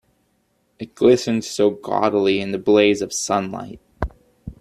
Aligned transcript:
It 0.79 0.95
glistened 0.95 1.45
so 1.45 1.69
gaudily 1.69 2.41
in 2.41 2.53
the 2.53 2.57
blaze 2.57 3.03
of 3.03 3.13
sunlight. 3.13 3.79